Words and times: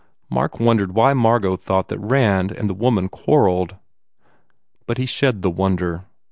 Mark 0.31 0.59
wondered 0.59 0.95
why 0.95 1.13
Margot 1.13 1.55
thought 1.55 1.87
that 1.89 1.99
Rand 1.99 2.51
and 2.51 2.67
the 2.67 2.73
woman 2.73 3.07
quarrelled. 3.07 3.75
But 4.87 4.97
he 4.97 5.05
shed 5.05 5.43
the 5.43 5.51
wonder. 5.51 6.05